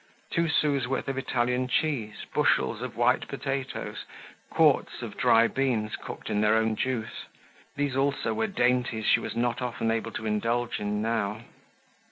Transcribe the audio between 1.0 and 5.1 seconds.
of Italian cheese, bushels of white potatoes, quarts